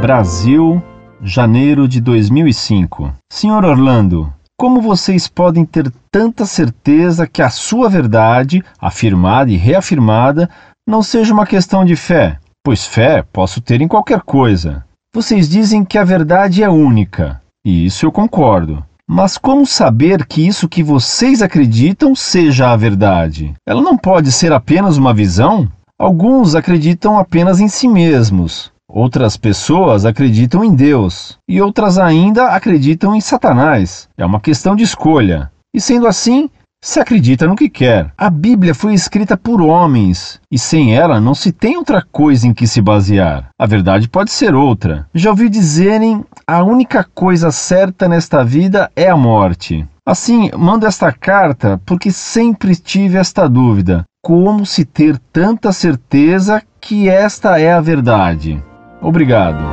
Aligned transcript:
Brasil, 0.00 0.82
janeiro 1.22 1.86
de 1.86 2.00
2005. 2.00 3.12
Senhor 3.30 3.62
Orlando, 3.66 4.32
como 4.58 4.80
vocês 4.80 5.28
podem 5.28 5.62
ter 5.62 5.92
tanta 6.10 6.46
certeza 6.46 7.26
que 7.26 7.42
a 7.42 7.50
sua 7.50 7.86
verdade, 7.86 8.64
afirmada 8.80 9.50
e 9.50 9.58
reafirmada, 9.58 10.48
não 10.88 11.02
seja 11.02 11.34
uma 11.34 11.44
questão 11.44 11.84
de 11.84 11.96
fé? 11.96 12.38
Pois 12.64 12.86
fé 12.86 13.22
posso 13.30 13.60
ter 13.60 13.82
em 13.82 13.86
qualquer 13.86 14.22
coisa. 14.22 14.82
Vocês 15.14 15.46
dizem 15.50 15.84
que 15.84 15.98
a 15.98 16.04
verdade 16.04 16.62
é 16.62 16.70
única, 16.70 17.38
e 17.62 17.84
isso 17.84 18.06
eu 18.06 18.10
concordo. 18.10 18.82
Mas 19.06 19.36
como 19.36 19.66
saber 19.66 20.24
que 20.24 20.46
isso 20.46 20.66
que 20.66 20.82
vocês 20.82 21.42
acreditam 21.42 22.14
seja 22.16 22.70
a 22.70 22.76
verdade? 22.76 23.52
Ela 23.68 23.82
não 23.82 23.98
pode 23.98 24.32
ser 24.32 24.50
apenas 24.50 24.96
uma 24.96 25.12
visão? 25.12 25.68
Alguns 25.98 26.54
acreditam 26.54 27.18
apenas 27.18 27.60
em 27.60 27.68
si 27.68 27.86
mesmos, 27.86 28.72
outras 28.92 29.36
pessoas 29.36 30.04
acreditam 30.04 30.64
em 30.64 30.74
Deus 30.74 31.38
e 31.48 31.60
outras 31.60 31.98
ainda 31.98 32.48
acreditam 32.48 33.14
em 33.14 33.20
Satanás. 33.20 34.08
É 34.16 34.24
uma 34.24 34.40
questão 34.40 34.74
de 34.74 34.82
escolha. 34.82 35.50
E 35.72 35.80
sendo 35.80 36.06
assim, 36.06 36.50
se 36.82 36.98
acredita 36.98 37.46
no 37.46 37.54
que 37.54 37.68
quer. 37.68 38.12
A 38.16 38.30
Bíblia 38.30 38.74
foi 38.74 38.94
escrita 38.94 39.36
por 39.36 39.60
homens 39.60 40.40
e 40.50 40.58
sem 40.58 40.96
ela 40.96 41.20
não 41.20 41.34
se 41.34 41.52
tem 41.52 41.76
outra 41.76 42.02
coisa 42.10 42.46
em 42.46 42.54
que 42.54 42.66
se 42.66 42.80
basear. 42.80 43.50
A 43.58 43.66
verdade 43.66 44.08
pode 44.08 44.30
ser 44.30 44.54
outra. 44.54 45.06
Já 45.14 45.30
ouvi 45.30 45.48
dizerem: 45.48 46.24
a 46.46 46.62
única 46.62 47.04
coisa 47.04 47.50
certa 47.52 48.08
nesta 48.08 48.42
vida 48.42 48.90
é 48.96 49.08
a 49.08 49.16
morte. 49.16 49.86
Assim, 50.06 50.50
mando 50.56 50.86
esta 50.86 51.12
carta 51.12 51.80
porque 51.84 52.10
sempre 52.10 52.74
tive 52.74 53.18
esta 53.18 53.46
dúvida: 53.46 54.04
como 54.22 54.64
se 54.64 54.84
ter 54.84 55.18
tanta 55.32 55.72
certeza 55.72 56.62
que 56.80 57.08
esta 57.08 57.60
é 57.60 57.72
a 57.72 57.80
verdade? 57.80 58.62
Obrigado. 59.00 59.64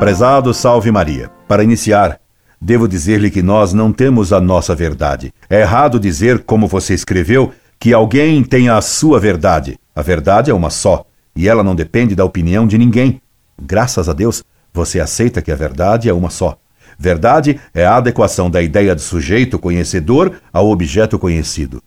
Prezado 0.00 0.52
Salve 0.52 0.90
Maria. 0.90 1.30
Para 1.46 1.62
iniciar, 1.62 2.18
Devo 2.64 2.88
dizer-lhe 2.88 3.30
que 3.30 3.42
nós 3.42 3.74
não 3.74 3.92
temos 3.92 4.32
a 4.32 4.40
nossa 4.40 4.74
verdade. 4.74 5.34
É 5.50 5.60
errado 5.60 6.00
dizer, 6.00 6.44
como 6.44 6.66
você 6.66 6.94
escreveu, 6.94 7.52
que 7.78 7.92
alguém 7.92 8.42
tem 8.42 8.70
a 8.70 8.80
sua 8.80 9.20
verdade. 9.20 9.78
A 9.94 10.00
verdade 10.00 10.50
é 10.50 10.54
uma 10.54 10.70
só, 10.70 11.04
e 11.36 11.46
ela 11.46 11.62
não 11.62 11.74
depende 11.74 12.14
da 12.14 12.24
opinião 12.24 12.66
de 12.66 12.78
ninguém. 12.78 13.20
Graças 13.60 14.08
a 14.08 14.14
Deus, 14.14 14.42
você 14.72 14.98
aceita 14.98 15.42
que 15.42 15.52
a 15.52 15.54
verdade 15.54 16.08
é 16.08 16.12
uma 16.14 16.30
só. 16.30 16.56
Verdade 16.98 17.60
é 17.74 17.84
a 17.84 17.96
adequação 17.96 18.48
da 18.48 18.62
ideia 18.62 18.94
do 18.94 19.00
sujeito 19.02 19.58
conhecedor 19.58 20.40
ao 20.50 20.70
objeto 20.70 21.18
conhecido. 21.18 21.82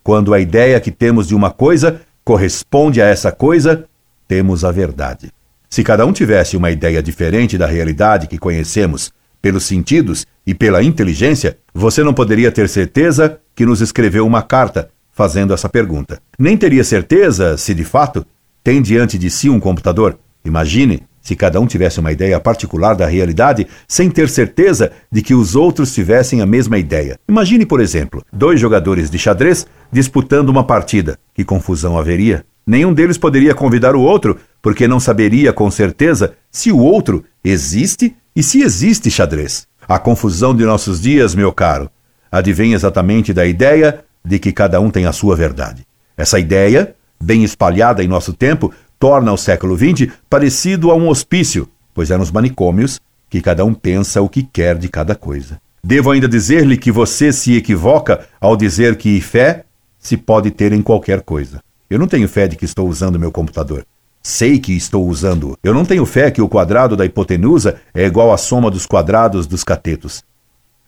Quando 0.00 0.32
a 0.32 0.38
ideia 0.38 0.78
que 0.78 0.92
temos 0.92 1.26
de 1.26 1.34
uma 1.34 1.50
coisa 1.50 2.02
corresponde 2.30 3.02
a 3.02 3.06
essa 3.06 3.32
coisa, 3.32 3.86
temos 4.28 4.64
a 4.64 4.70
verdade. 4.70 5.32
Se 5.68 5.82
cada 5.82 6.06
um 6.06 6.12
tivesse 6.12 6.56
uma 6.56 6.70
ideia 6.70 7.02
diferente 7.02 7.58
da 7.58 7.66
realidade 7.66 8.28
que 8.28 8.38
conhecemos, 8.38 9.10
pelos 9.42 9.64
sentidos 9.64 10.24
e 10.46 10.54
pela 10.54 10.80
inteligência, 10.80 11.58
você 11.74 12.04
não 12.04 12.14
poderia 12.14 12.52
ter 12.52 12.68
certeza 12.68 13.40
que 13.52 13.66
nos 13.66 13.80
escreveu 13.80 14.24
uma 14.24 14.42
carta 14.42 14.90
fazendo 15.10 15.52
essa 15.52 15.68
pergunta. 15.68 16.22
Nem 16.38 16.56
teria 16.56 16.84
certeza 16.84 17.56
se, 17.56 17.74
de 17.74 17.82
fato, 17.82 18.24
tem 18.62 18.80
diante 18.80 19.18
de 19.18 19.28
si 19.28 19.50
um 19.50 19.58
computador. 19.58 20.16
Imagine 20.44 21.02
se 21.20 21.36
cada 21.36 21.60
um 21.60 21.66
tivesse 21.66 22.00
uma 22.00 22.12
ideia 22.12 22.40
particular 22.40 22.94
da 22.94 23.06
realidade 23.06 23.66
sem 23.86 24.10
ter 24.10 24.28
certeza 24.28 24.92
de 25.10 25.22
que 25.22 25.34
os 25.34 25.54
outros 25.54 25.92
tivessem 25.92 26.40
a 26.40 26.46
mesma 26.46 26.78
ideia. 26.78 27.18
Imagine, 27.28 27.66
por 27.66 27.80
exemplo, 27.80 28.24
dois 28.32 28.58
jogadores 28.60 29.10
de 29.10 29.18
xadrez 29.18 29.66
disputando 29.92 30.48
uma 30.48 30.64
partida. 30.64 31.18
Que 31.34 31.44
confusão 31.44 31.98
haveria? 31.98 32.44
Nenhum 32.66 32.92
deles 32.92 33.18
poderia 33.18 33.54
convidar 33.54 33.96
o 33.96 34.00
outro, 34.00 34.36
porque 34.62 34.86
não 34.86 35.00
saberia 35.00 35.52
com 35.52 35.70
certeza 35.70 36.34
se 36.50 36.70
o 36.70 36.78
outro 36.78 37.24
existe 37.42 38.14
e 38.34 38.42
se 38.42 38.62
existe 38.62 39.10
xadrez? 39.10 39.66
A 39.88 39.98
confusão 39.98 40.54
de 40.54 40.64
nossos 40.64 41.00
dias, 41.00 41.34
meu 41.34 41.52
caro, 41.52 41.90
advém 42.30 42.74
exatamente 42.74 43.32
da 43.32 43.44
ideia 43.44 44.04
de 44.24 44.38
que 44.38 44.52
cada 44.52 44.80
um 44.80 44.90
tem 44.90 45.06
a 45.06 45.12
sua 45.12 45.34
verdade. 45.34 45.84
Essa 46.16 46.38
ideia, 46.38 46.94
bem 47.20 47.42
espalhada 47.42 48.04
em 48.04 48.08
nosso 48.08 48.32
tempo, 48.32 48.72
torna 49.00 49.32
o 49.32 49.36
século 49.38 49.76
XX 49.76 50.12
parecido 50.28 50.90
a 50.90 50.94
um 50.94 51.08
hospício, 51.08 51.66
pois 51.94 52.10
é 52.10 52.18
nos 52.18 52.30
manicômios 52.30 53.00
que 53.30 53.40
cada 53.40 53.64
um 53.64 53.72
pensa 53.72 54.20
o 54.20 54.28
que 54.28 54.42
quer 54.42 54.76
de 54.76 54.88
cada 54.88 55.14
coisa. 55.14 55.58
Devo 55.82 56.10
ainda 56.10 56.28
dizer-lhe 56.28 56.76
que 56.76 56.92
você 56.92 57.32
se 57.32 57.56
equivoca 57.56 58.28
ao 58.38 58.54
dizer 58.54 58.96
que 58.96 59.18
fé 59.22 59.64
se 59.98 60.18
pode 60.18 60.50
ter 60.50 60.72
em 60.72 60.82
qualquer 60.82 61.22
coisa. 61.22 61.62
Eu 61.88 61.98
não 61.98 62.06
tenho 62.06 62.28
fé 62.28 62.46
de 62.46 62.56
que 62.56 62.66
estou 62.66 62.86
usando 62.86 63.18
meu 63.18 63.32
computador. 63.32 63.86
Sei 64.22 64.58
que 64.58 64.76
estou 64.76 65.08
usando. 65.08 65.56
Eu 65.64 65.72
não 65.72 65.86
tenho 65.86 66.04
fé 66.04 66.30
que 66.30 66.42
o 66.42 66.48
quadrado 66.48 66.94
da 66.94 67.06
hipotenusa 67.06 67.80
é 67.94 68.04
igual 68.04 68.30
à 68.30 68.36
soma 68.36 68.70
dos 68.70 68.84
quadrados 68.84 69.46
dos 69.46 69.64
catetos. 69.64 70.22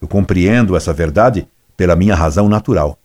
Eu 0.00 0.06
compreendo 0.06 0.76
essa 0.76 0.92
verdade 0.92 1.48
pela 1.78 1.96
minha 1.96 2.14
razão 2.14 2.46
natural. 2.46 2.98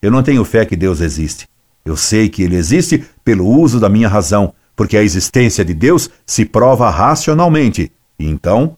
Eu 0.00 0.10
não 0.10 0.22
tenho 0.22 0.44
fé 0.44 0.64
que 0.64 0.76
Deus 0.76 1.02
existe. 1.02 1.46
Eu 1.84 1.96
sei 1.96 2.28
que 2.28 2.42
ele 2.42 2.56
existe 2.56 3.04
pelo 3.26 3.44
uso 3.44 3.80
da 3.80 3.88
minha 3.88 4.08
razão, 4.08 4.54
porque 4.76 4.96
a 4.96 5.02
existência 5.02 5.64
de 5.64 5.74
Deus 5.74 6.08
se 6.24 6.44
prova 6.44 6.88
racionalmente. 6.88 7.90
E 8.16 8.24
então, 8.24 8.76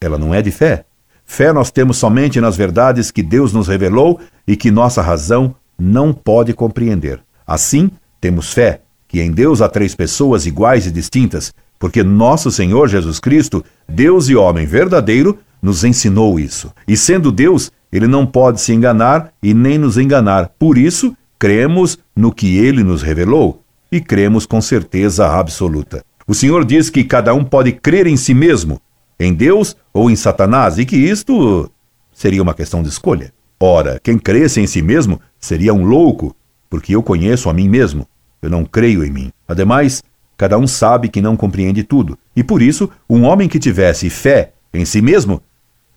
ela 0.00 0.16
não 0.16 0.34
é 0.34 0.40
de 0.40 0.50
fé. 0.50 0.86
Fé 1.26 1.52
nós 1.52 1.70
temos 1.70 1.98
somente 1.98 2.40
nas 2.40 2.56
verdades 2.56 3.10
que 3.10 3.22
Deus 3.22 3.52
nos 3.52 3.68
revelou 3.68 4.18
e 4.48 4.56
que 4.56 4.70
nossa 4.70 5.02
razão 5.02 5.54
não 5.78 6.14
pode 6.14 6.54
compreender. 6.54 7.20
Assim, 7.46 7.90
temos 8.22 8.54
fé 8.54 8.80
que 9.06 9.20
em 9.20 9.30
Deus 9.30 9.60
há 9.60 9.68
três 9.68 9.94
pessoas 9.94 10.46
iguais 10.46 10.86
e 10.86 10.90
distintas, 10.90 11.52
porque 11.78 12.02
nosso 12.02 12.50
Senhor 12.50 12.88
Jesus 12.88 13.20
Cristo, 13.20 13.62
Deus 13.86 14.30
e 14.30 14.34
homem 14.34 14.64
verdadeiro, 14.64 15.38
nos 15.60 15.84
ensinou 15.84 16.40
isso. 16.40 16.72
E 16.88 16.96
sendo 16.96 17.30
Deus, 17.30 17.70
ele 17.92 18.06
não 18.06 18.24
pode 18.24 18.62
se 18.62 18.72
enganar 18.72 19.30
e 19.42 19.52
nem 19.52 19.76
nos 19.76 19.98
enganar. 19.98 20.48
Por 20.58 20.78
isso, 20.78 21.14
cremos 21.38 21.98
no 22.16 22.32
que 22.32 22.56
ele 22.56 22.82
nos 22.82 23.02
revelou 23.02 23.63
e 23.94 24.00
cremos 24.00 24.44
com 24.44 24.60
certeza 24.60 25.28
absoluta. 25.28 26.04
O 26.26 26.34
Senhor 26.34 26.64
diz 26.64 26.90
que 26.90 27.04
cada 27.04 27.32
um 27.32 27.44
pode 27.44 27.72
crer 27.72 28.06
em 28.06 28.16
si 28.16 28.34
mesmo, 28.34 28.80
em 29.20 29.32
Deus 29.32 29.76
ou 29.92 30.10
em 30.10 30.16
Satanás, 30.16 30.78
e 30.78 30.84
que 30.84 30.96
isto 30.96 31.70
seria 32.12 32.42
uma 32.42 32.54
questão 32.54 32.82
de 32.82 32.88
escolha. 32.88 33.32
Ora, 33.60 34.00
quem 34.02 34.18
cresce 34.18 34.60
em 34.60 34.66
si 34.66 34.82
mesmo 34.82 35.20
seria 35.38 35.72
um 35.72 35.84
louco, 35.84 36.34
porque 36.68 36.94
eu 36.94 37.02
conheço 37.02 37.48
a 37.48 37.52
mim 37.52 37.68
mesmo. 37.68 38.06
Eu 38.42 38.50
não 38.50 38.64
creio 38.64 39.04
em 39.04 39.10
mim. 39.10 39.32
Ademais, 39.46 40.02
cada 40.36 40.58
um 40.58 40.66
sabe 40.66 41.08
que 41.08 41.22
não 41.22 41.36
compreende 41.36 41.84
tudo, 41.84 42.18
e 42.34 42.42
por 42.42 42.60
isso, 42.62 42.90
um 43.08 43.22
homem 43.22 43.48
que 43.48 43.58
tivesse 43.58 44.10
fé 44.10 44.52
em 44.72 44.84
si 44.84 45.00
mesmo 45.00 45.40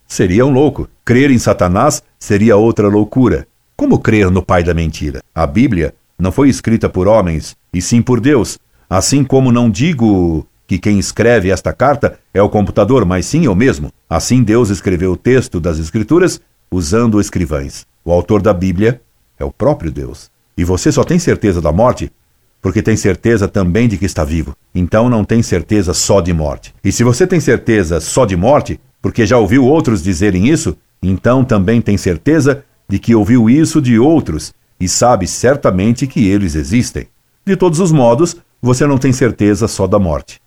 seria 0.07 0.45
um 0.45 0.51
louco. 0.51 0.87
Crer 1.03 1.31
em 1.31 1.39
Satanás 1.39 2.03
seria 2.19 2.55
outra 2.57 2.87
loucura. 2.87 3.47
Como 3.75 3.99
crer 3.99 4.29
no 4.29 4.43
pai 4.43 4.63
da 4.63 4.73
mentira? 4.73 5.21
A 5.33 5.47
Bíblia 5.47 5.93
não 6.17 6.31
foi 6.31 6.49
escrita 6.49 6.89
por 6.89 7.07
homens, 7.07 7.55
e 7.73 7.81
sim 7.81 8.01
por 8.01 8.19
Deus. 8.19 8.57
Assim 8.89 9.23
como 9.23 9.51
não 9.51 9.69
digo 9.69 10.47
que 10.65 10.79
quem 10.79 10.99
escreve 10.99 11.51
esta 11.51 11.71
carta 11.71 12.19
é 12.33 12.41
o 12.41 12.49
computador, 12.49 13.05
mas 13.05 13.25
sim 13.25 13.45
eu 13.45 13.55
mesmo. 13.55 13.91
Assim 14.09 14.43
Deus 14.43 14.69
escreveu 14.69 15.13
o 15.13 15.17
texto 15.17 15.59
das 15.59 15.77
Escrituras 15.77 16.41
usando 16.71 17.21
escrivães. 17.21 17.85
O 18.03 18.11
autor 18.11 18.41
da 18.41 18.53
Bíblia 18.53 19.01
é 19.39 19.45
o 19.45 19.51
próprio 19.51 19.91
Deus. 19.91 20.29
E 20.57 20.63
você 20.63 20.91
só 20.91 21.03
tem 21.03 21.19
certeza 21.19 21.61
da 21.61 21.71
morte 21.71 22.11
porque 22.61 22.81
tem 22.81 22.97
certeza 22.97 23.47
também 23.47 23.87
de 23.87 23.97
que 23.97 24.05
está 24.05 24.23
vivo. 24.23 24.55
Então 24.73 25.09
não 25.09 25.23
tem 25.23 25.41
certeza 25.43 25.93
só 25.93 26.19
de 26.19 26.33
morte. 26.33 26.73
E 26.83 26.91
se 26.91 27.03
você 27.03 27.27
tem 27.27 27.39
certeza 27.39 27.99
só 27.99 28.25
de 28.25 28.35
morte, 28.35 28.79
porque 29.01 29.25
já 29.25 29.37
ouviu 29.37 29.63
outros 29.63 30.03
dizerem 30.03 30.47
isso, 30.47 30.75
então 31.01 31.43
também 31.43 31.81
tem 31.81 31.97
certeza 31.97 32.63
de 32.89 32.99
que 32.99 33.13
ouviu 33.13 33.49
isso 33.49 33.81
de 33.81 33.99
outros 33.99 34.53
e 34.79 34.87
sabe 34.87 35.27
certamente 35.27 36.07
que 36.07 36.27
eles 36.27 36.55
existem. 36.55 37.07
De 37.45 37.55
todos 37.55 37.79
os 37.79 37.91
modos, 37.91 38.37
você 38.61 38.85
não 38.85 38.97
tem 38.97 39.13
certeza 39.13 39.67
só 39.67 39.87
da 39.87 39.99
morte. 39.99 40.41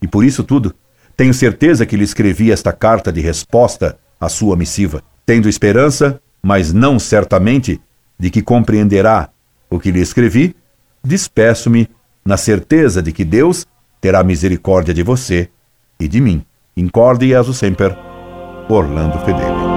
E 0.00 0.08
por 0.08 0.24
isso 0.24 0.42
tudo, 0.42 0.74
tenho 1.16 1.32
certeza 1.32 1.86
que 1.86 1.96
lhe 1.96 2.04
escrevi 2.04 2.50
esta 2.50 2.72
carta 2.72 3.12
de 3.12 3.20
resposta 3.20 3.98
à 4.20 4.28
sua 4.28 4.56
missiva, 4.56 5.02
tendo 5.24 5.48
esperança, 5.48 6.20
mas 6.42 6.72
não 6.72 6.98
certamente, 6.98 7.80
de 8.18 8.30
que 8.30 8.42
compreenderá 8.42 9.30
o 9.68 9.78
que 9.78 9.90
lhe 9.90 10.00
escrevi 10.00 10.54
despeço-me 11.06 11.88
na 12.24 12.36
certeza 12.36 13.02
de 13.02 13.12
que 13.12 13.24
Deus 13.24 13.66
terá 14.00 14.22
misericórdia 14.24 14.92
de 14.92 15.02
você 15.02 15.48
e 16.00 16.08
de 16.08 16.20
mim. 16.20 16.44
Incorde 16.76 17.26
e 17.26 17.34
aso 17.34 17.54
sempre, 17.54 17.96
Orlando 18.68 19.18
Fedeli. 19.20 19.75